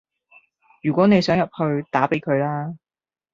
[0.81, 2.73] 如果你想入去，打畀佢啦